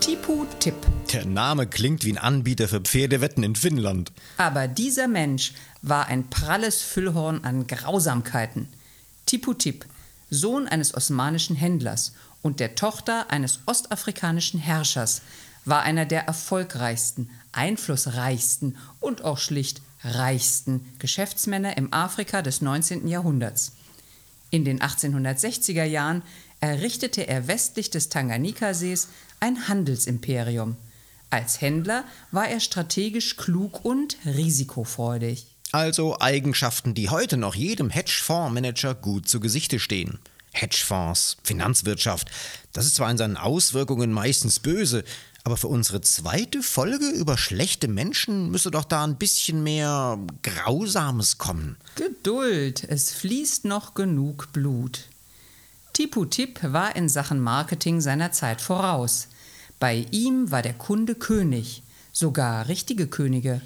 [0.00, 0.74] Tipu Tipp.
[1.12, 4.12] Der Name klingt wie ein Anbieter für Pferdewetten in Finnland.
[4.36, 5.52] Aber dieser Mensch
[5.82, 8.68] war ein pralles Füllhorn an Grausamkeiten.
[9.26, 9.86] Tipu Tip,
[10.30, 15.22] Sohn eines osmanischen Händlers und der Tochter eines ostafrikanischen Herrschers,
[15.64, 23.08] war einer der erfolgreichsten, einflussreichsten und auch schlicht reichsten Geschäftsmänner im Afrika des 19.
[23.08, 23.72] Jahrhunderts.
[24.50, 26.22] In den 1860er Jahren
[26.60, 29.08] errichtete er westlich des Tanganikasees
[29.40, 30.76] ein Handelsimperium.
[31.30, 35.46] Als Händler war er strategisch klug und risikofreudig.
[35.72, 40.18] Also Eigenschaften, die heute noch jedem Hedgefondsmanager gut zu Gesichte stehen.
[40.52, 42.30] Hedgefonds, Finanzwirtschaft,
[42.72, 45.04] das ist zwar in seinen Auswirkungen meistens böse,
[45.44, 51.38] aber für unsere zweite Folge über schlechte Menschen müsste doch da ein bisschen mehr Grausames
[51.38, 51.76] kommen.
[51.94, 55.04] Geduld, es fließt noch genug Blut.
[55.98, 59.26] Tipu Tip war in Sachen Marketing seiner Zeit voraus.
[59.80, 61.82] Bei ihm war der Kunde König,
[62.12, 63.62] sogar richtige Könige.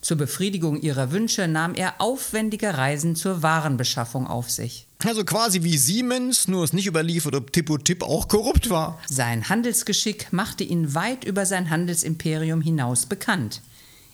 [0.00, 4.88] Zur Befriedigung ihrer Wünsche nahm er aufwendige Reisen zur Warenbeschaffung auf sich.
[5.04, 8.98] Also quasi wie Siemens, nur ist nicht überliefert, ob Tippo Tipp auch korrupt war.
[9.08, 13.62] Sein Handelsgeschick machte ihn weit über sein Handelsimperium hinaus bekannt.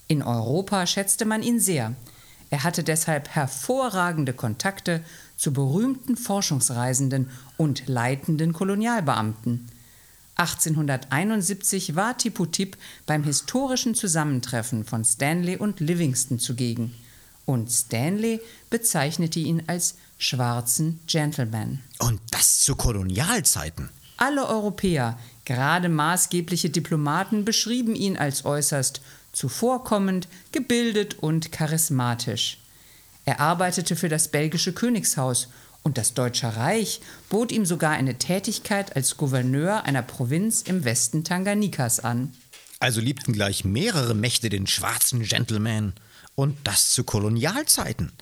[0.07, 1.95] In Europa schätzte man ihn sehr.
[2.51, 5.03] Er hatte deshalb hervorragende Kontakte
[5.39, 9.69] zu berühmten Forschungsreisenden und leitenden Kolonialbeamten.
[10.35, 12.77] 1871 war Tiputip
[13.07, 16.95] beim historischen Zusammentreffen von Stanley und Livingston zugegen.
[17.47, 21.81] Und Stanley bezeichnete ihn als schwarzen Gentleman.
[21.99, 23.89] Und das zu Kolonialzeiten.
[24.17, 29.01] Alle Europäer, gerade maßgebliche Diplomaten, beschrieben ihn als äußerst
[29.33, 32.59] zuvorkommend, gebildet und charismatisch.
[33.29, 35.49] Er arbeitete für das belgische Königshaus
[35.83, 41.25] und das Deutsche Reich bot ihm sogar eine Tätigkeit als Gouverneur einer Provinz im Westen
[41.25, 42.33] Tanganikas an.
[42.81, 45.93] Also liebten gleich mehrere Mächte den schwarzen Gentleman.
[46.37, 48.13] Und das zu Kolonialzeiten.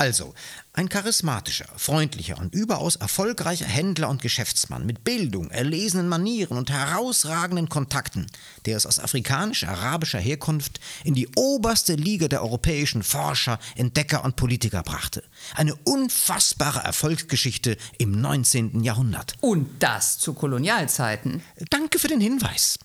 [0.00, 0.32] Also,
[0.74, 7.68] ein charismatischer, freundlicher und überaus erfolgreicher Händler und Geschäftsmann mit Bildung, erlesenen Manieren und herausragenden
[7.68, 8.28] Kontakten,
[8.64, 14.84] der es aus afrikanisch-arabischer Herkunft in die oberste Liga der europäischen Forscher, Entdecker und Politiker
[14.84, 15.24] brachte.
[15.56, 18.84] Eine unfassbare Erfolgsgeschichte im 19.
[18.84, 19.34] Jahrhundert.
[19.40, 21.42] Und das zu Kolonialzeiten.
[21.70, 22.78] Danke für den Hinweis.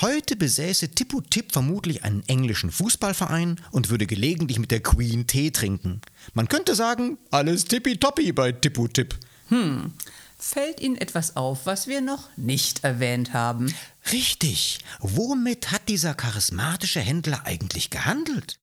[0.00, 5.50] Heute besäße Tippu Tipp vermutlich einen englischen Fußballverein und würde gelegentlich mit der Queen Tee
[5.50, 6.00] trinken.
[6.34, 9.18] Man könnte sagen, alles tippitoppi bei Tippu Tipp.
[9.48, 9.92] Hm,
[10.38, 13.74] fällt Ihnen etwas auf, was wir noch nicht erwähnt haben?
[14.12, 14.78] Richtig.
[15.00, 18.58] Womit hat dieser charismatische Händler eigentlich gehandelt?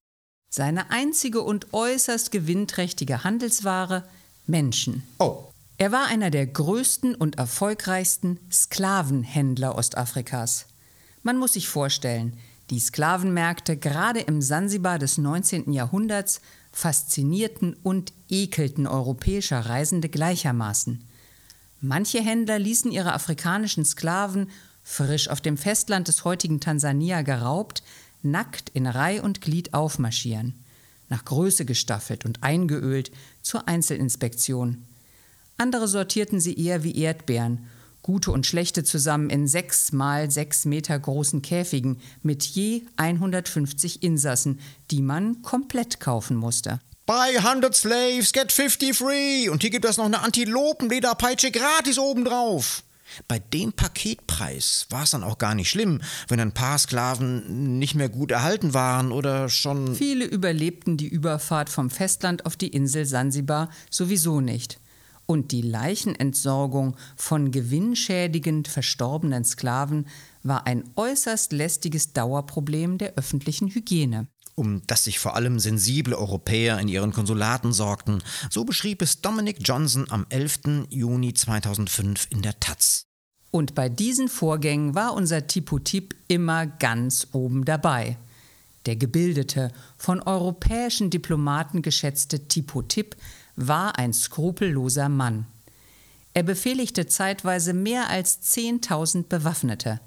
[0.49, 4.07] Seine einzige und äußerst gewinnträchtige Handelsware
[4.47, 5.03] Menschen.
[5.19, 5.43] Oh.
[5.77, 10.67] Er war einer der größten und erfolgreichsten Sklavenhändler Ostafrikas.
[11.25, 12.37] Man muss sich vorstellen,
[12.69, 15.73] die Sklavenmärkte gerade im Sansibar des 19.
[15.73, 16.39] Jahrhunderts
[16.71, 21.03] faszinierten und ekelten europäischer Reisende gleichermaßen.
[21.81, 24.51] Manche Händler ließen ihre afrikanischen Sklaven,
[24.83, 27.81] frisch auf dem Festland des heutigen Tansania geraubt,
[28.21, 30.53] nackt in Reih und Glied aufmarschieren,
[31.09, 33.09] nach Größe gestaffelt und eingeölt
[33.41, 34.85] zur Einzelinspektion.
[35.57, 37.65] Andere sortierten sie eher wie Erdbeeren
[38.05, 44.59] gute und schlechte zusammen in sechs mal sechs Meter großen Käfigen mit je 150 Insassen,
[44.91, 46.79] die man komplett kaufen musste.
[47.07, 49.49] Buy 100 Slaves, get 50 free.
[49.49, 52.83] Und hier gibt es noch eine Antilopenlederpeitsche gratis obendrauf.
[53.27, 57.95] Bei dem Paketpreis war es dann auch gar nicht schlimm, wenn ein paar Sklaven nicht
[57.95, 59.95] mehr gut erhalten waren oder schon.
[59.95, 64.79] Viele überlebten die Überfahrt vom Festland auf die Insel Sansibar sowieso nicht
[65.25, 70.07] und die Leichenentsorgung von gewinnschädigend verstorbenen Sklaven
[70.43, 74.27] war ein äußerst lästiges Dauerproblem der öffentlichen Hygiene.
[74.55, 79.57] Um das sich vor allem sensible Europäer in ihren Konsulaten sorgten, so beschrieb es Dominic
[79.61, 80.87] Johnson am 11.
[80.89, 83.05] Juni 2005 in der Taz.
[83.51, 88.17] Und bei diesen Vorgängen war unser Tipotip immer ganz oben dabei.
[88.85, 93.15] Der gebildete, von europäischen Diplomaten geschätzte Tipotip
[93.55, 95.47] war ein skrupelloser Mann.
[96.33, 100.01] Er befehligte zeitweise mehr als 10.000 Bewaffnete.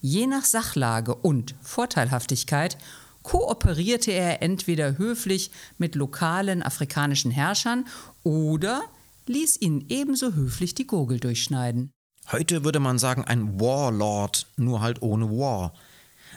[0.00, 2.76] Je nach Sachlage und Vorteilhaftigkeit
[3.22, 7.86] kooperierte er entweder höflich mit lokalen afrikanischen Herrschern
[8.22, 8.82] oder
[9.26, 11.90] ließ ihnen ebenso höflich die Gurgel durchschneiden.
[12.30, 15.72] Heute würde man sagen, ein Warlord, nur halt ohne War.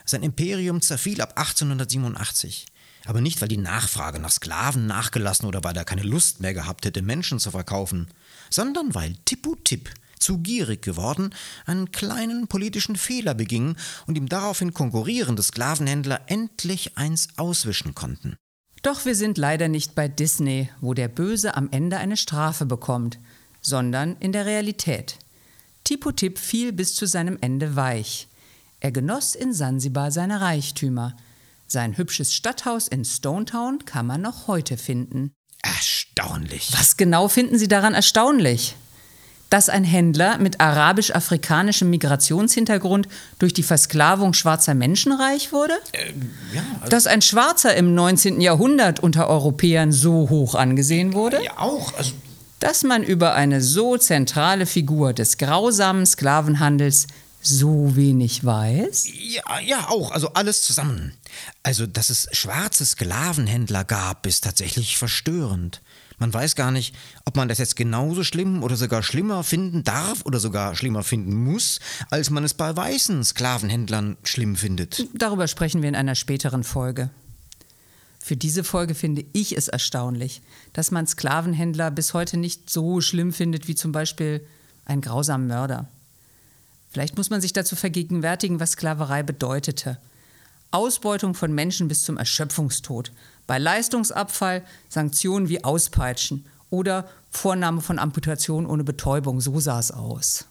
[0.04, 2.66] Sein Imperium zerfiel ab 1887.
[3.06, 6.84] Aber nicht, weil die Nachfrage nach Sklaven nachgelassen oder weil er keine Lust mehr gehabt
[6.84, 8.08] hätte, Menschen zu verkaufen,
[8.50, 11.30] sondern weil Tipu-Tip, zu gierig geworden,
[11.66, 13.76] einen kleinen politischen Fehler beging
[14.06, 18.36] und ihm daraufhin konkurrierende Sklavenhändler endlich eins auswischen konnten.
[18.82, 23.18] Doch wir sind leider nicht bei Disney, wo der Böse am Ende eine Strafe bekommt,
[23.60, 25.18] sondern in der Realität.
[25.84, 28.28] Tipotip fiel bis zu seinem Ende weich.
[28.80, 31.16] Er genoss in Sansibar seine Reichtümer.
[31.66, 35.32] Sein hübsches Stadthaus in Stonetown kann man noch heute finden.
[35.62, 36.70] Erstaunlich.
[36.72, 38.76] Was genau finden Sie daran erstaunlich?
[39.50, 43.06] dass ein Händler mit arabisch-afrikanischem Migrationshintergrund
[43.38, 45.74] durch die Versklavung schwarzer Menschen reich wurde?
[45.92, 46.12] Äh,
[46.52, 48.40] ja, also dass ein Schwarzer im 19.
[48.40, 51.42] Jahrhundert unter Europäern so hoch angesehen wurde?
[51.44, 51.96] Ja, auch.
[51.96, 52.12] Also
[52.58, 57.06] dass man über eine so zentrale Figur des grausamen Sklavenhandels
[57.46, 59.06] so wenig weiß?
[59.18, 60.10] Ja, ja, auch.
[60.10, 61.12] Also alles zusammen.
[61.62, 65.80] Also, dass es schwarze Sklavenhändler gab, ist tatsächlich verstörend.
[66.18, 66.94] Man weiß gar nicht,
[67.26, 71.34] ob man das jetzt genauso schlimm oder sogar schlimmer finden darf oder sogar schlimmer finden
[71.34, 71.78] muss,
[72.10, 75.06] als man es bei weißen Sklavenhändlern schlimm findet.
[75.14, 77.10] Darüber sprechen wir in einer späteren Folge.
[78.18, 80.40] Für diese Folge finde ich es erstaunlich,
[80.72, 84.44] dass man Sklavenhändler bis heute nicht so schlimm findet wie zum Beispiel
[84.84, 85.88] einen grausamen Mörder.
[86.96, 89.98] Vielleicht muss man sich dazu vergegenwärtigen, was Sklaverei bedeutete.
[90.70, 93.12] Ausbeutung von Menschen bis zum Erschöpfungstod,
[93.46, 99.42] bei Leistungsabfall Sanktionen wie Auspeitschen oder Vornahme von Amputation ohne Betäubung.
[99.42, 100.46] So sah es aus.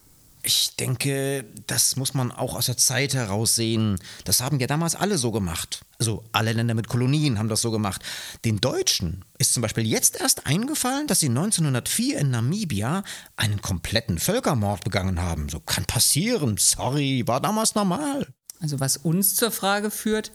[0.45, 3.97] Ich denke, das muss man auch aus der Zeit heraus sehen.
[4.25, 5.83] Das haben ja damals alle so gemacht.
[5.97, 8.03] Also alle Länder mit Kolonien haben das so gemacht.
[8.43, 13.03] Den Deutschen ist zum Beispiel jetzt erst eingefallen, dass sie 1904 in Namibia
[13.35, 15.49] einen kompletten Völkermord begangen haben.
[15.49, 16.57] So kann passieren.
[16.57, 18.27] Sorry, war damals normal.
[18.59, 20.31] Also was uns zur Frage führt,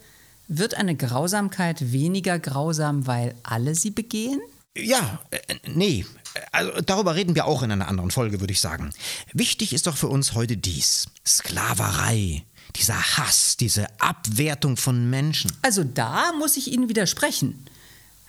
[0.48, 4.40] wird eine Grausamkeit weniger grausam, weil alle sie begehen?
[4.76, 6.04] Ja, äh, nee.
[6.52, 8.90] Also darüber reden wir auch in einer anderen Folge, würde ich sagen.
[9.32, 11.06] Wichtig ist doch für uns heute dies.
[11.26, 12.44] Sklaverei.
[12.76, 15.52] Dieser Hass, diese Abwertung von Menschen.
[15.62, 17.66] Also da muss ich Ihnen widersprechen.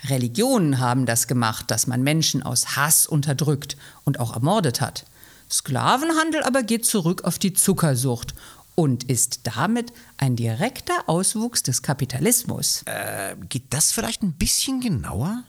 [0.06, 5.06] Religionen haben das gemacht, dass man Menschen aus Hass unterdrückt und auch ermordet hat.
[5.50, 8.34] Sklavenhandel aber geht zurück auf die Zuckersucht
[8.76, 12.84] und ist damit ein direkter Auswuchs des Kapitalismus.
[12.86, 15.44] Äh, geht das vielleicht ein bisschen genauer?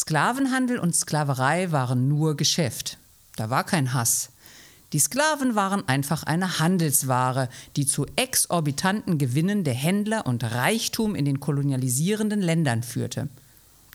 [0.00, 2.98] Sklavenhandel und Sklaverei waren nur Geschäft.
[3.34, 4.30] Da war kein Hass.
[4.92, 11.24] Die Sklaven waren einfach eine Handelsware, die zu exorbitanten Gewinnen der Händler und Reichtum in
[11.24, 13.28] den kolonialisierenden Ländern führte.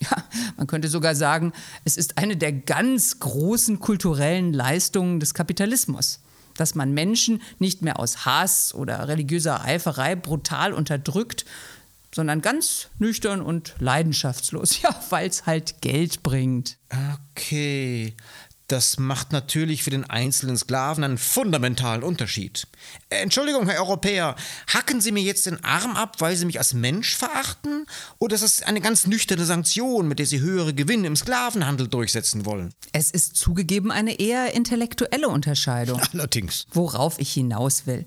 [0.01, 0.22] Ja,
[0.58, 1.54] man könnte sogar sagen,
[1.86, 6.20] es ist eine der ganz großen kulturellen Leistungen des Kapitalismus
[6.56, 11.46] dass man Menschen nicht mehr aus Hass oder religiöser Eiferei brutal unterdrückt,
[12.13, 16.77] sondern ganz nüchtern und leidenschaftslos, ja, weil es halt Geld bringt.
[17.36, 18.15] Okay,
[18.67, 22.65] das macht natürlich für den einzelnen Sklaven einen fundamentalen Unterschied.
[23.10, 24.36] Entschuldigung, Herr Europäer,
[24.74, 27.86] hacken Sie mir jetzt den Arm ab, weil Sie mich als Mensch verachten?
[28.20, 32.46] Oder ist das eine ganz nüchterne Sanktion, mit der Sie höhere Gewinne im Sklavenhandel durchsetzen
[32.46, 32.74] wollen?
[32.93, 36.01] Es ist zugegeben eine eher intellektuelle Unterscheidung.
[36.13, 36.65] Allerdings.
[36.72, 38.05] Worauf ich hinaus will.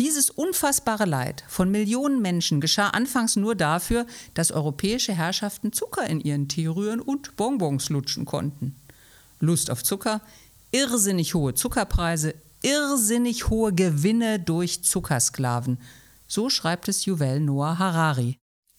[0.00, 6.20] Dieses unfassbare Leid von Millionen Menschen geschah anfangs nur dafür, dass europäische Herrschaften Zucker in
[6.20, 8.76] ihren Tee rühren und Bonbons lutschen konnten.
[9.40, 10.22] Lust auf Zucker,
[10.70, 15.76] irrsinnig hohe Zuckerpreise, irrsinnig hohe Gewinne durch Zuckersklaven.
[16.26, 18.38] So schreibt es Juvel Noah Harari.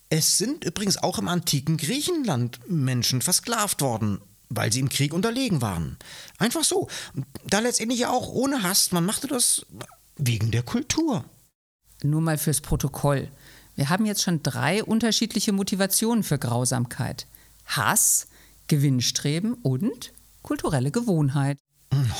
[0.09, 5.61] Es sind übrigens auch im antiken Griechenland Menschen versklavt worden, weil sie im Krieg unterlegen
[5.61, 5.97] waren.
[6.39, 6.89] Einfach so.
[7.45, 8.91] Da letztendlich ja auch ohne Hass.
[8.91, 9.67] Man machte das
[10.21, 11.25] wegen der Kultur.
[12.03, 13.29] Nur mal fürs Protokoll.
[13.75, 17.27] Wir haben jetzt schon drei unterschiedliche Motivationen für Grausamkeit.
[17.65, 18.27] Hass,
[18.67, 21.57] Gewinnstreben und kulturelle Gewohnheit.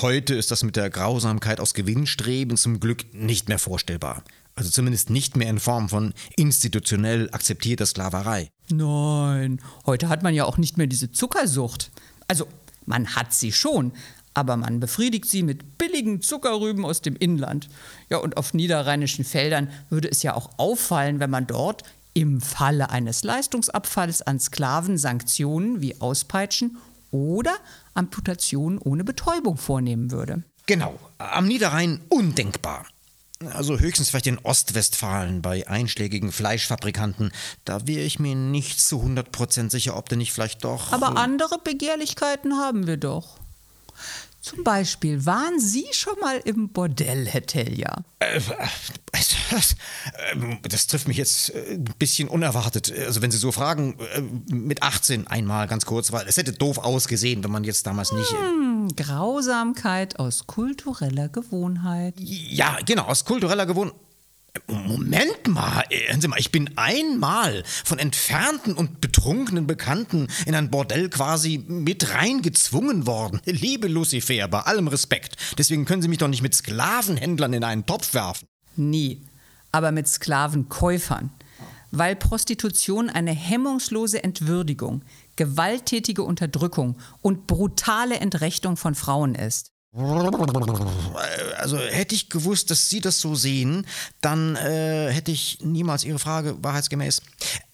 [0.01, 4.24] Heute ist das mit der Grausamkeit aus Gewinnstreben zum Glück nicht mehr vorstellbar.
[4.55, 8.50] Also zumindest nicht mehr in Form von institutionell akzeptierter Sklaverei.
[8.70, 11.91] Nein, heute hat man ja auch nicht mehr diese Zuckersucht.
[12.27, 12.48] Also,
[12.86, 13.93] man hat sie schon,
[14.34, 17.70] aber man befriedigt sie mit billigen Zuckerrüben aus dem Inland.
[18.10, 21.84] Ja, und auf niederrheinischen Feldern würde es ja auch auffallen, wenn man dort
[22.14, 26.78] im Falle eines Leistungsabfalls an Sklaven Sanktionen wie Auspeitschen
[27.12, 27.54] oder
[27.94, 30.44] Amputationen ohne Betäubung vornehmen würde.
[30.66, 32.86] Genau, am Niederrhein undenkbar.
[33.54, 37.32] Also höchstens vielleicht in Ostwestfalen bei einschlägigen Fleischfabrikanten.
[37.66, 40.94] Da wäre ich mir nicht zu 100% sicher, ob der nicht vielleicht doch.
[40.94, 43.41] Aber andere Begehrlichkeiten haben wir doch.
[44.41, 48.03] Zum Beispiel, waren Sie schon mal im Bordell, Herr Telja?
[48.17, 48.41] Äh,
[49.51, 49.75] das,
[50.34, 52.91] ähm, das, trifft mich jetzt äh, ein bisschen unerwartet.
[53.05, 56.79] Also wenn Sie so fragen, äh, mit 18 einmal ganz kurz, weil es hätte doof
[56.79, 58.31] ausgesehen, wenn man jetzt damals nicht...
[58.31, 62.15] Hm, Grausamkeit aus kultureller Gewohnheit.
[62.17, 63.96] Ja, genau, aus kultureller Gewohnheit.
[64.67, 70.70] Moment mal, hören Sie mal, ich bin einmal von entfernten und betrunkenen Bekannten in ein
[70.70, 73.39] Bordell quasi mit reingezwungen worden.
[73.46, 75.38] Liebe Lucifer, bei allem Respekt.
[75.58, 78.48] Deswegen können Sie mich doch nicht mit Sklavenhändlern in einen Topf werfen.
[78.75, 79.22] Nie,
[79.72, 81.31] aber mit Sklavenkäufern.
[81.91, 85.03] Weil Prostitution eine hemmungslose Entwürdigung,
[85.36, 89.71] gewalttätige Unterdrückung und brutale Entrechtung von Frauen ist.
[89.94, 93.86] Also hätte ich gewusst, dass Sie das so sehen,
[94.22, 97.22] dann äh, hätte ich niemals Ihre Frage wahrheitsgemäß.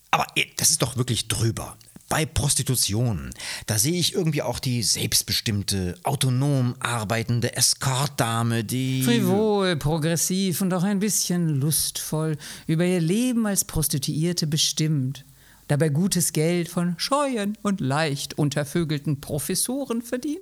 [0.10, 1.78] Aber äh, das ist doch wirklich drüber.
[2.10, 3.32] Bei Prostitution,
[3.66, 9.04] da sehe ich irgendwie auch die selbstbestimmte, autonom arbeitende Escortdame, die.
[9.04, 15.26] Frivol, progressiv und auch ein bisschen lustvoll über ihr Leben als Prostituierte bestimmt
[15.68, 20.42] dabei gutes Geld von scheuen und leicht untervögelten Professoren verdient?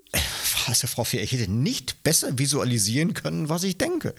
[0.68, 4.16] Also, Frau Fier, ich hätte nicht besser visualisieren können, was ich denke.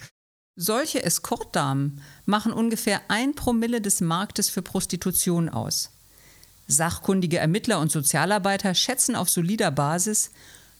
[0.55, 5.91] Solche Escortdamen machen ungefähr ein Promille des Marktes für Prostitution aus.
[6.67, 10.31] Sachkundige Ermittler und Sozialarbeiter schätzen auf solider Basis,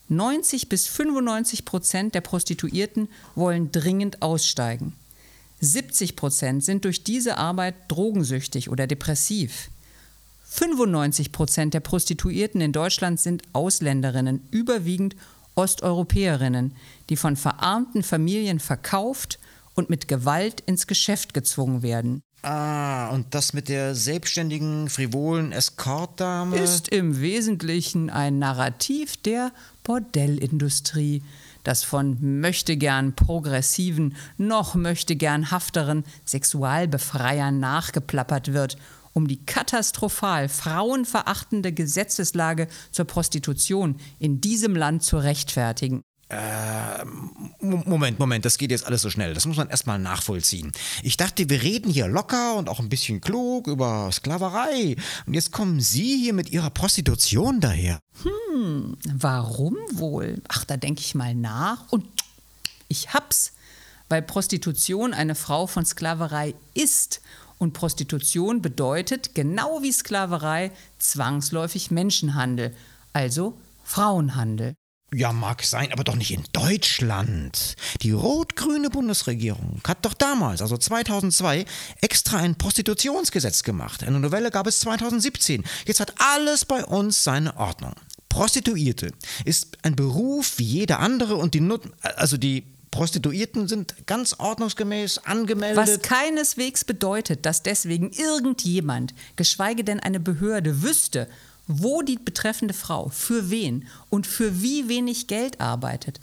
[0.09, 4.93] 90 bis 95 Prozent der Prostituierten wollen dringend aussteigen.
[5.59, 9.69] 70 Prozent sind durch diese Arbeit drogensüchtig oder depressiv.
[10.49, 15.15] 95 Prozent der Prostituierten in Deutschland sind Ausländerinnen, überwiegend
[15.55, 16.73] Osteuropäerinnen,
[17.09, 19.39] die von verarmten Familien verkauft
[19.75, 22.21] und mit Gewalt ins Geschäft gezwungen werden.
[22.43, 26.57] Ah, und das mit der selbstständigen, frivolen Escortdame?
[26.57, 29.51] Ist im Wesentlichen ein Narrativ der
[29.83, 31.23] Bordellindustrie,
[31.63, 38.77] das von möchtegern progressiven, noch möchtegern hafteren Sexualbefreiern nachgeplappert wird
[39.17, 46.03] um die katastrophal frauenverachtende Gesetzeslage zur Prostitution in diesem Land zu rechtfertigen.
[46.29, 47.03] Äh,
[47.59, 49.33] Moment, Moment, das geht jetzt alles so schnell.
[49.33, 50.71] Das muss man erstmal nachvollziehen.
[51.01, 54.95] Ich dachte, wir reden hier locker und auch ein bisschen klug über Sklaverei.
[55.25, 57.97] Und jetzt kommen Sie hier mit Ihrer Prostitution daher.
[58.21, 60.43] Hm, warum wohl?
[60.47, 62.05] Ach, da denke ich mal nach und
[62.87, 63.53] ich hab's.
[64.09, 67.19] Weil Prostitution eine Frau von Sklaverei ist
[67.57, 72.75] und Prostitution bedeutet, genau wie Sklaverei, zwangsläufig Menschenhandel,
[73.13, 74.75] also Frauenhandel.
[75.13, 77.75] Ja, mag sein, aber doch nicht in Deutschland.
[78.01, 81.63] Die rot-grüne Bundesregierung hat doch damals, also 2002,
[82.01, 84.03] extra ein Prostitutionsgesetz gemacht.
[84.03, 85.63] Eine Novelle gab es 2017.
[85.85, 87.93] Jetzt hat alles bei uns seine Ordnung.
[88.27, 89.11] Prostituierte
[89.45, 92.65] ist ein Beruf wie jeder andere und die Nut also die
[92.97, 95.77] Prostituierten sind ganz ordnungsgemäß angemeldet.
[95.77, 101.27] Was keineswegs bedeutet, dass deswegen irgendjemand, geschweige denn eine Behörde, wüsste,
[101.67, 106.19] wo die betreffende Frau für wen und für wie wenig Geld arbeitet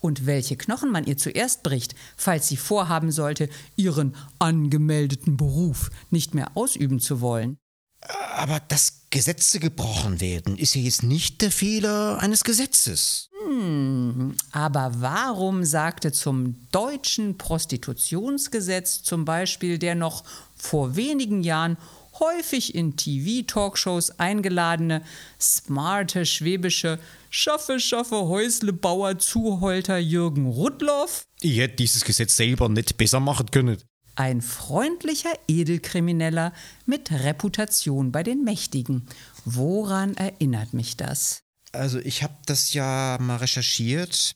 [0.00, 6.34] und welche Knochen man ihr zuerst bricht, falls sie vorhaben sollte, ihren angemeldeten Beruf nicht
[6.34, 7.56] mehr ausüben zu wollen.
[8.00, 13.30] Aber dass Gesetze gebrochen werden, ist ja jetzt nicht der Fehler eines Gesetzes.
[13.44, 20.24] Hm, aber warum sagte zum deutschen Prostitutionsgesetz zum Beispiel der noch
[20.56, 21.76] vor wenigen Jahren
[22.18, 25.02] häufig in TV-Talkshows eingeladene,
[25.40, 26.98] smarte schwäbische
[27.30, 31.24] Schaffe, Schaffe, Häuslebauer, Zuholter Jürgen Rudloff?
[31.40, 33.78] Ich hätte dieses Gesetz selber nicht besser machen können.
[34.18, 36.52] Ein freundlicher Edelkrimineller
[36.86, 39.06] mit Reputation bei den Mächtigen.
[39.44, 41.44] Woran erinnert mich das?
[41.70, 44.34] Also ich habe das ja mal recherchiert.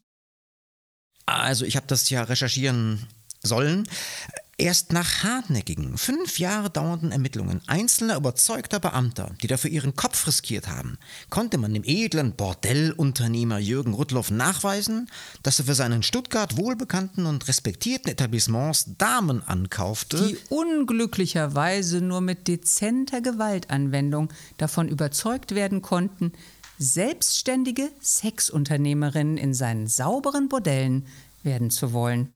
[1.26, 3.08] Also ich habe das ja recherchieren
[3.42, 3.88] sollen.
[4.62, 10.68] Erst nach hartnäckigen, fünf Jahre dauernden Ermittlungen einzelner überzeugter Beamter, die dafür ihren Kopf riskiert
[10.68, 10.98] haben,
[11.30, 15.10] konnte man dem edlen Bordellunternehmer Jürgen Rudloff nachweisen,
[15.42, 22.46] dass er für seinen Stuttgart wohlbekannten und respektierten Etablissements Damen ankaufte, die unglücklicherweise nur mit
[22.46, 26.34] dezenter Gewaltanwendung davon überzeugt werden konnten,
[26.78, 31.08] selbstständige Sexunternehmerinnen in seinen sauberen Bordellen
[31.42, 32.32] werden zu wollen.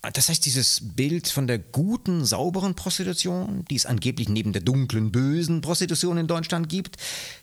[0.00, 5.10] Das heißt, dieses Bild von der guten, sauberen Prostitution, die es angeblich neben der dunklen,
[5.10, 6.96] bösen Prostitution in Deutschland gibt,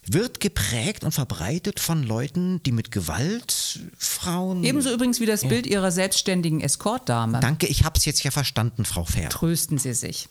[0.05, 4.63] wird geprägt und verbreitet von Leuten, die mit Gewalt Frauen.
[4.63, 5.49] Ebenso übrigens wie das ja.
[5.49, 7.41] Bild ihrer selbstständigen Escortdame.
[7.41, 9.29] Danke, ich hab's jetzt ja verstanden, Frau Fair.
[9.29, 10.29] Trösten Sie sich.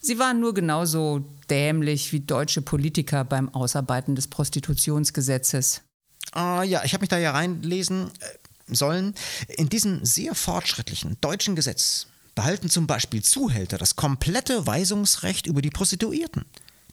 [0.00, 5.82] Sie waren nur genauso dämlich wie deutsche Politiker beim Ausarbeiten des Prostitutionsgesetzes.
[6.32, 8.39] Ah ja, ich habe mich da ja reinlesen äh,
[8.74, 9.14] sollen.
[9.48, 15.70] In diesem sehr fortschrittlichen deutschen Gesetz behalten zum Beispiel Zuhälter das komplette Weisungsrecht über die
[15.70, 16.44] Prostituierten.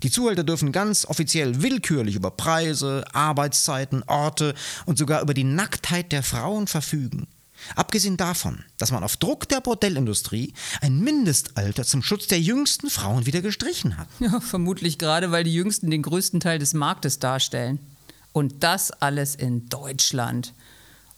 [0.03, 4.53] Die Zuhälter dürfen ganz offiziell willkürlich über Preise, Arbeitszeiten, Orte
[4.85, 7.27] und sogar über die Nacktheit der Frauen verfügen.
[7.75, 13.25] Abgesehen davon, dass man auf Druck der Bordellindustrie ein Mindestalter zum Schutz der jüngsten Frauen
[13.25, 14.07] wieder gestrichen hat.
[14.19, 17.79] Ja, vermutlich gerade, weil die Jüngsten den größten Teil des Marktes darstellen.
[18.31, 20.53] Und das alles in Deutschland.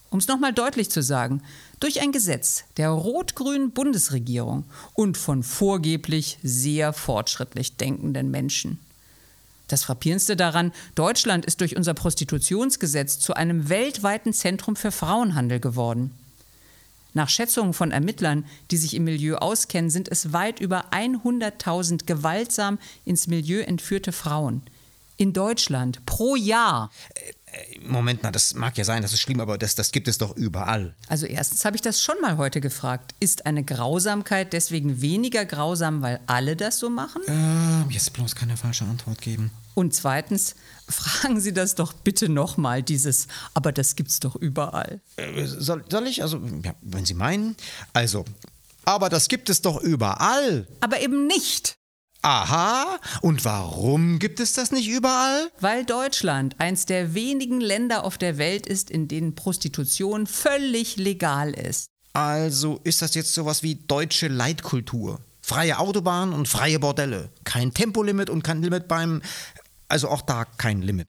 [0.09, 1.41] Um es nochmal deutlich zu sagen,
[1.79, 8.79] durch ein Gesetz der rot-grünen Bundesregierung und von vorgeblich sehr fortschrittlich denkenden Menschen.
[9.67, 16.11] Das Frappierendste daran, Deutschland ist durch unser Prostitutionsgesetz zu einem weltweiten Zentrum für Frauenhandel geworden.
[17.13, 22.79] Nach Schätzungen von Ermittlern, die sich im Milieu auskennen, sind es weit über 100.000 gewaltsam
[23.05, 24.63] ins Milieu entführte Frauen.
[25.17, 26.91] In Deutschland pro Jahr.
[27.51, 30.17] Äh, Moment mal, das mag ja sein, das ist schlimm, aber das, das gibt es
[30.17, 30.95] doch überall.
[31.07, 33.15] Also erstens habe ich das schon mal heute gefragt.
[33.19, 37.21] Ist eine Grausamkeit deswegen weniger grausam, weil alle das so machen?
[37.27, 39.51] Äh, jetzt bloß keine falsche Antwort geben.
[39.73, 40.55] Und zweitens,
[40.89, 45.01] fragen Sie das doch bitte nochmal, dieses, aber das gibt's doch überall.
[45.15, 46.21] Äh, soll, soll ich?
[46.21, 47.55] Also, ja, wenn Sie meinen.
[47.93, 48.25] Also,
[48.85, 50.67] aber das gibt es doch überall.
[50.81, 51.78] Aber eben nicht.
[52.21, 55.49] Aha, und warum gibt es das nicht überall?
[55.61, 61.51] Weil Deutschland eins der wenigen Länder auf der Welt ist, in denen Prostitution völlig legal
[61.53, 61.87] ist.
[62.11, 65.21] Also ist das jetzt sowas wie deutsche Leitkultur.
[65.41, 67.29] Freie Autobahn und freie Bordelle.
[67.45, 69.21] Kein Tempolimit und kein Limit beim.
[69.87, 71.07] Also auch da kein Limit.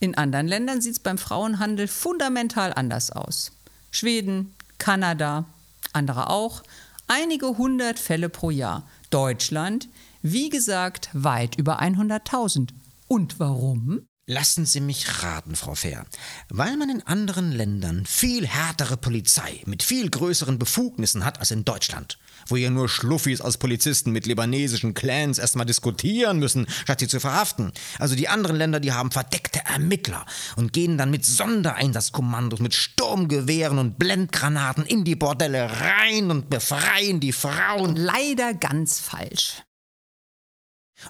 [0.00, 3.52] In anderen Ländern sieht es beim Frauenhandel fundamental anders aus.
[3.90, 5.46] Schweden, Kanada,
[5.92, 6.62] andere auch.
[7.06, 8.86] Einige hundert Fälle pro Jahr.
[9.10, 9.88] Deutschland
[10.22, 12.70] wie gesagt, weit über 100.000.
[13.08, 14.06] Und warum?
[14.26, 16.06] Lassen Sie mich raten, Frau Fair.
[16.48, 21.64] Weil man in anderen Ländern viel härtere Polizei mit viel größeren Befugnissen hat als in
[21.64, 27.08] Deutschland, wo ja nur Schluffis als Polizisten mit libanesischen Clans erstmal diskutieren müssen, statt sie
[27.08, 27.72] zu verhaften.
[27.98, 33.78] Also die anderen Länder, die haben verdeckte Ermittler und gehen dann mit Sondereinsatzkommandos, mit Sturmgewehren
[33.80, 37.96] und Blendgranaten in die Bordelle rein und befreien die Frauen.
[37.96, 39.64] Leider ganz falsch.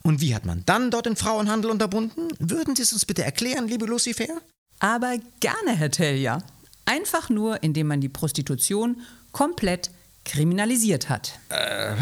[0.03, 2.29] Und wie hat man dann dort den Frauenhandel unterbunden?
[2.39, 4.41] Würden Sie es uns bitte erklären, liebe Lucifer?
[4.79, 6.39] Aber gerne, Herr Telja.
[6.85, 9.91] Einfach nur, indem man die Prostitution komplett
[10.25, 11.39] kriminalisiert hat.
[11.51, 11.95] Äh,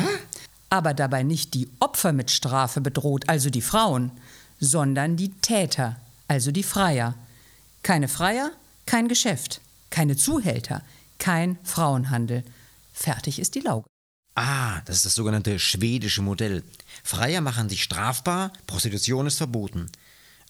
[0.71, 4.13] Aber dabei nicht die Opfer mit Strafe bedroht, also die Frauen,
[4.61, 5.97] sondern die Täter,
[6.29, 7.15] also die Freier.
[7.83, 8.53] Keine Freier,
[8.87, 10.83] kein Geschäft, keine Zuhälter,
[11.19, 12.45] kein Frauenhandel.
[12.93, 13.90] Fertig ist die Lauge.
[14.35, 16.63] Ah, das ist das sogenannte schwedische Modell.
[17.03, 19.91] Freier machen sich strafbar, Prostitution ist verboten.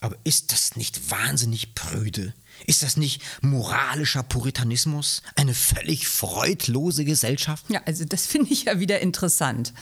[0.00, 2.32] Aber ist das nicht wahnsinnig prüde?
[2.66, 5.22] Ist das nicht moralischer Puritanismus?
[5.36, 7.66] Eine völlig freudlose Gesellschaft?
[7.68, 9.74] Ja, also das finde ich ja wieder interessant.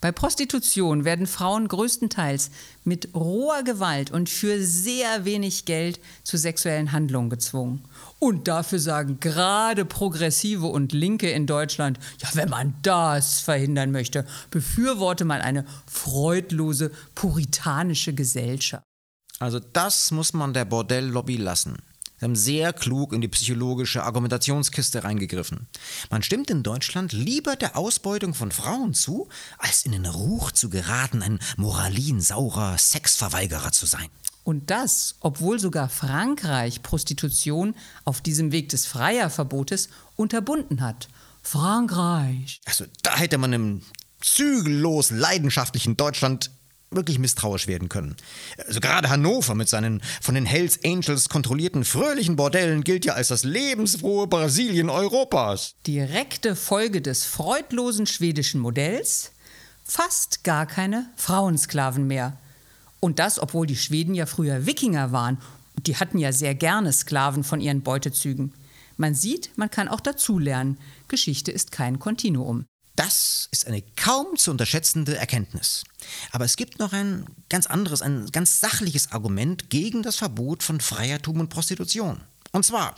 [0.00, 2.50] Bei Prostitution werden Frauen größtenteils
[2.84, 7.82] mit roher Gewalt und für sehr wenig Geld zu sexuellen Handlungen gezwungen.
[8.18, 14.26] Und dafür sagen gerade Progressive und Linke in Deutschland, ja, wenn man das verhindern möchte,
[14.50, 18.84] befürworte man eine freudlose, puritanische Gesellschaft.
[19.38, 21.76] Also das muss man der Bordelllobby lassen.
[22.18, 25.68] Sie haben sehr klug in die psychologische Argumentationskiste reingegriffen.
[26.08, 30.70] Man stimmt in Deutschland lieber der Ausbeutung von Frauen zu, als in den Ruch zu
[30.70, 34.08] geraten, ein moralinsaurer Sexverweigerer zu sein.
[34.46, 41.08] Und das, obwohl sogar Frankreich Prostitution auf diesem Weg des Freierverbotes unterbunden hat.
[41.42, 42.60] Frankreich.
[42.64, 43.82] Also da hätte man im
[44.20, 46.52] zügellos leidenschaftlichen Deutschland
[46.92, 48.14] wirklich misstrauisch werden können.
[48.68, 53.26] Also gerade Hannover mit seinen von den Hells Angels kontrollierten fröhlichen Bordellen gilt ja als
[53.26, 55.74] das lebensfrohe Brasilien Europas.
[55.88, 59.32] Direkte Folge des freudlosen schwedischen Modells?
[59.82, 62.38] Fast gar keine Frauensklaven mehr.
[63.06, 65.38] Und das, obwohl die Schweden ja früher Wikinger waren.
[65.78, 68.52] Die hatten ja sehr gerne Sklaven von ihren Beutezügen.
[68.96, 70.76] Man sieht, man kann auch dazulernen.
[71.06, 72.64] Geschichte ist kein Kontinuum.
[72.96, 75.84] Das ist eine kaum zu unterschätzende Erkenntnis.
[76.32, 80.80] Aber es gibt noch ein ganz anderes, ein ganz sachliches Argument gegen das Verbot von
[80.80, 82.20] Freiertum und Prostitution.
[82.50, 82.92] Und zwar,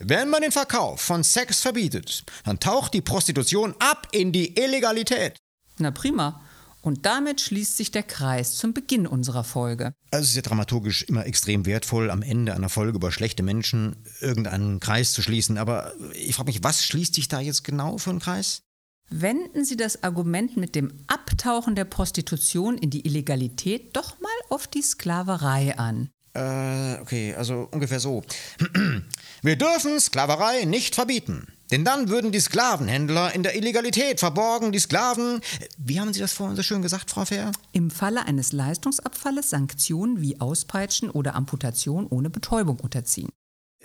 [0.00, 5.36] wenn man den Verkauf von Sex verbietet, dann taucht die Prostitution ab in die Illegalität.
[5.78, 6.40] Na prima.
[6.82, 9.94] Und damit schließt sich der Kreis zum Beginn unserer Folge.
[10.10, 14.04] Also es ist ja dramaturgisch immer extrem wertvoll, am Ende einer Folge über schlechte Menschen
[14.20, 15.58] irgendeinen Kreis zu schließen.
[15.58, 18.62] Aber ich frage mich, was schließt sich da jetzt genau für einen Kreis?
[19.10, 24.66] Wenden Sie das Argument mit dem Abtauchen der Prostitution in die Illegalität doch mal auf
[24.66, 26.08] die Sklaverei an.
[26.34, 28.24] Äh, okay, also ungefähr so.
[29.42, 31.46] Wir dürfen Sklaverei nicht verbieten.
[31.72, 35.40] Denn dann würden die Sklavenhändler in der Illegalität verborgen, die Sklaven.
[35.78, 37.50] Wie haben Sie das vorhin so schön gesagt, Frau Fair?
[37.72, 43.30] Im Falle eines Leistungsabfalles Sanktionen wie Auspeitschen oder Amputation ohne Betäubung unterziehen.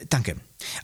[0.10, 0.36] Danke.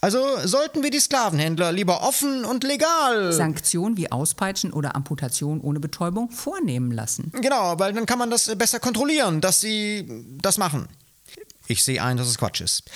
[0.01, 3.31] Also sollten wir die Sklavenhändler lieber offen und legal.
[3.33, 7.31] Sanktionen wie Auspeitschen oder Amputation ohne Betäubung vornehmen lassen.
[7.41, 10.07] Genau, weil dann kann man das besser kontrollieren, dass sie
[10.41, 10.87] das machen.
[11.67, 12.89] Ich sehe ein, dass es Quatsch ist.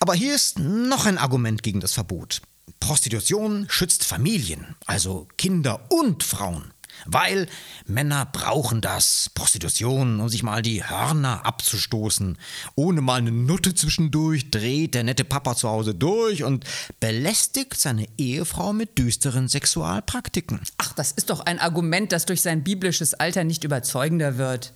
[0.00, 2.42] Aber hier ist noch ein Argument gegen das Verbot.
[2.80, 6.72] Prostitution schützt Familien, also Kinder und Frauen.
[7.06, 7.48] Weil
[7.86, 12.38] Männer brauchen das, Prostitution, um sich mal die Hörner abzustoßen.
[12.74, 16.64] Ohne mal eine Nutte zwischendurch dreht der nette Papa zu Hause durch und
[17.00, 20.60] belästigt seine Ehefrau mit düsteren Sexualpraktiken.
[20.78, 24.72] Ach, das ist doch ein Argument, das durch sein biblisches Alter nicht überzeugender wird.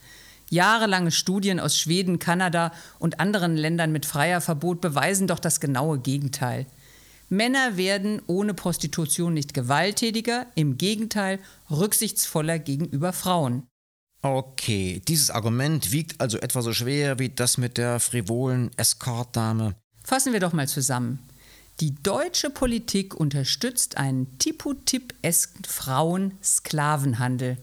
[0.49, 5.99] Jahrelange Studien aus Schweden, Kanada und anderen Ländern mit freier Verbot beweisen doch das genaue
[5.99, 6.67] Gegenteil.
[7.29, 13.67] Männer werden ohne Prostitution nicht gewalttätiger, im Gegenteil rücksichtsvoller gegenüber Frauen.
[14.23, 19.75] Okay, dieses Argument wiegt also etwa so schwer wie das mit der frivolen Escortdame.
[20.03, 21.19] Fassen wir doch mal zusammen.
[21.81, 27.59] Die deutsche Politik unterstützt einen Tipotip-esken Frauen-Sklavenhandel.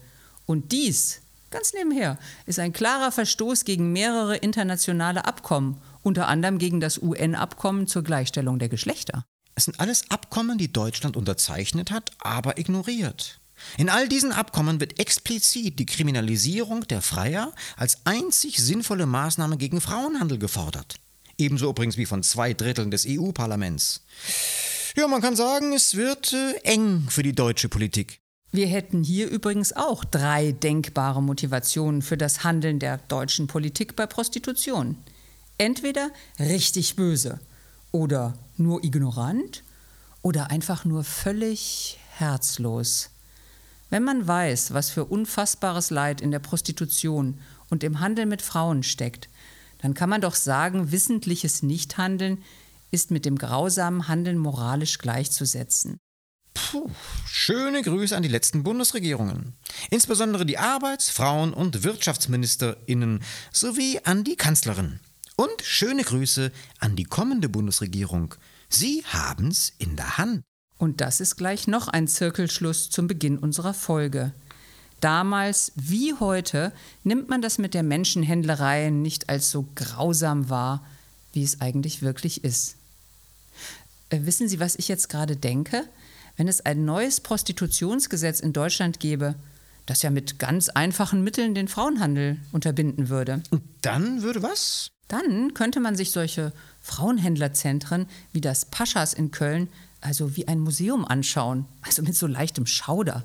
[0.46, 6.80] Und dies, ganz nebenher, ist ein klarer Verstoß gegen mehrere internationale Abkommen, unter anderem gegen
[6.80, 9.24] das UN-Abkommen zur Gleichstellung der Geschlechter.
[9.54, 13.38] Es sind alles Abkommen, die Deutschland unterzeichnet hat, aber ignoriert.
[13.78, 19.80] In all diesen Abkommen wird explizit die Kriminalisierung der Freier als einzig sinnvolle Maßnahme gegen
[19.80, 20.96] Frauenhandel gefordert.
[21.38, 24.02] Ebenso übrigens wie von zwei Dritteln des EU-Parlaments.
[24.96, 28.20] Ja, man kann sagen, es wird äh, eng für die deutsche Politik.
[28.52, 34.06] Wir hätten hier übrigens auch drei denkbare Motivationen für das Handeln der deutschen Politik bei
[34.06, 34.96] Prostitution.
[35.58, 37.40] Entweder richtig böse
[37.94, 39.62] oder nur ignorant
[40.20, 43.10] oder einfach nur völlig herzlos.
[43.88, 47.38] Wenn man weiß, was für unfassbares Leid in der Prostitution
[47.70, 49.28] und im Handel mit Frauen steckt,
[49.80, 52.42] dann kann man doch sagen, wissentliches Nichthandeln
[52.90, 55.98] ist mit dem grausamen Handeln moralisch gleichzusetzen.
[56.52, 56.90] Puh,
[57.26, 59.54] schöne Grüße an die letzten Bundesregierungen.
[59.90, 64.98] Insbesondere die Arbeits-, Frauen- und Wirtschaftsministerinnen sowie an die Kanzlerin.
[65.36, 68.34] Und schöne Grüße an die kommende Bundesregierung.
[68.68, 70.42] Sie haben's in der Hand.
[70.78, 74.32] Und das ist gleich noch ein Zirkelschluss zum Beginn unserer Folge.
[75.00, 80.86] Damals wie heute nimmt man das mit der Menschenhändlerei nicht als so grausam wahr,
[81.32, 82.76] wie es eigentlich wirklich ist.
[84.10, 85.84] Äh, wissen Sie, was ich jetzt gerade denke?
[86.36, 89.34] Wenn es ein neues Prostitutionsgesetz in Deutschland gäbe,
[89.86, 93.42] das ja mit ganz einfachen Mitteln den Frauenhandel unterbinden würde.
[93.50, 94.88] Und dann würde was?
[95.08, 99.68] Dann könnte man sich solche Frauenhändlerzentren wie das Paschas in Köln
[100.04, 103.24] also wie ein Museum anschauen, also mit so leichtem Schauder.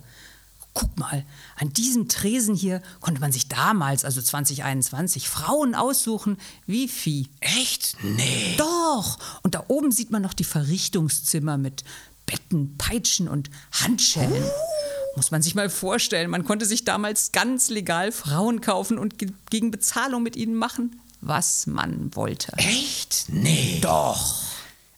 [0.73, 1.25] Guck mal,
[1.57, 6.37] an diesem Tresen hier konnte man sich damals, also 2021, Frauen aussuchen
[6.67, 7.27] wie Vieh.
[7.41, 7.97] Echt?
[8.01, 8.55] Nee.
[8.57, 9.19] Doch!
[9.43, 11.83] Und da oben sieht man noch die Verrichtungszimmer mit
[12.25, 14.43] Betten, Peitschen und Handschellen.
[14.43, 15.15] Uh.
[15.15, 19.33] Muss man sich mal vorstellen, man konnte sich damals ganz legal Frauen kaufen und ge
[19.49, 22.53] gegen Bezahlung mit ihnen machen, was man wollte.
[22.58, 23.25] Echt?
[23.27, 23.79] Nee.
[23.82, 24.43] Doch.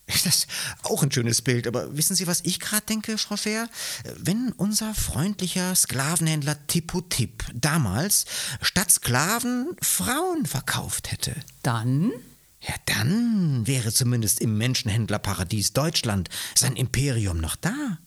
[0.08, 0.48] Das ist
[0.84, 3.70] auch ein schönes Bild, aber wissen Sie, was ich gerade denke, Frau Fair?
[4.18, 8.26] Wenn unser freundlicher Sklavenhändler Tippo Tipp damals
[8.62, 11.36] statt Sklaven Frauen verkauft hätte.
[11.64, 12.12] Dann?
[12.60, 17.98] Ja, dann wäre zumindest im Menschenhändlerparadies Deutschland sein Imperium noch da.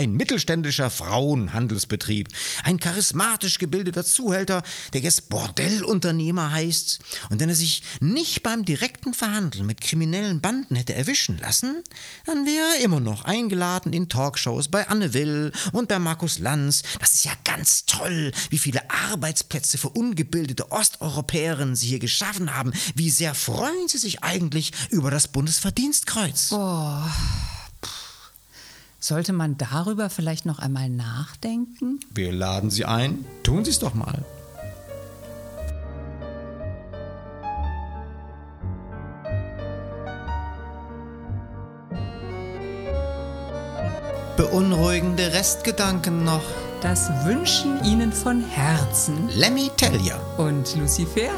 [0.00, 2.28] Ein mittelständischer Frauenhandelsbetrieb,
[2.64, 4.62] ein charismatisch gebildeter Zuhälter,
[4.94, 7.00] der jetzt Bordellunternehmer heißt.
[7.28, 11.84] Und wenn er sich nicht beim direkten Verhandeln mit kriminellen Banden hätte erwischen lassen,
[12.24, 16.82] dann wäre er immer noch eingeladen in Talkshows bei Anne Will und bei Markus Lanz.
[16.98, 22.72] Das ist ja ganz toll, wie viele Arbeitsplätze für ungebildete Osteuropäerinnen sie hier geschaffen haben.
[22.94, 26.52] Wie sehr freuen sie sich eigentlich über das Bundesverdienstkreuz.
[26.52, 27.02] Oh.
[29.02, 32.00] Sollte man darüber vielleicht noch einmal nachdenken?
[32.12, 33.24] Wir laden Sie ein.
[33.42, 34.26] Tun Sie es doch mal.
[44.36, 46.44] Beunruhigende Restgedanken noch.
[46.82, 51.30] Das wünschen Ihnen von Herzen Lemmy Tellier und Lucifer.